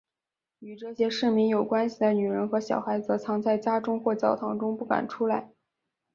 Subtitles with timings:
[0.57, 5.51] 与这些市民有关系的女人和小孩则藏在家中或教堂中不敢出来。